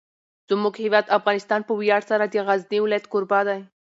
[0.49, 3.59] زموږ هیواد افغانستان په ویاړ سره د غزني ولایت کوربه دی.